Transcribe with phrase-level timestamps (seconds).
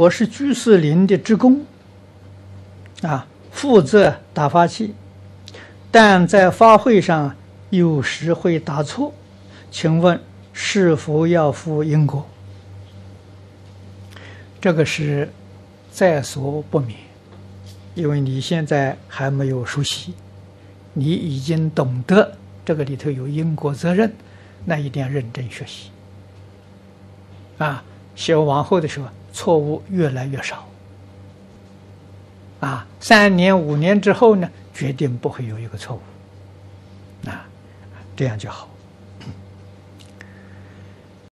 [0.00, 1.60] 我是居士林的职工，
[3.02, 4.94] 啊，负责打发器，
[5.90, 7.36] 但在法会上
[7.68, 9.12] 有时会打错，
[9.70, 10.18] 请问
[10.54, 12.26] 是否要负因果？
[14.58, 15.30] 这个是
[15.92, 16.98] 在所不免，
[17.94, 20.14] 因为你现在还没有熟悉，
[20.94, 24.10] 你已经懂得这个里头有因果责任，
[24.64, 25.90] 那一定要认真学习，
[27.58, 27.84] 啊，
[28.16, 29.06] 学往后的时候。
[29.32, 30.66] 错误越来越少，
[32.60, 37.46] 啊，三年五年之后呢，决定不会有一个错误，啊，
[38.16, 38.69] 这样就好。